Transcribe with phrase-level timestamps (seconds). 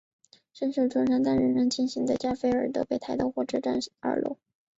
[0.51, 4.39] 身受重伤但仍然清醒的加菲尔德被抬到火车站二楼。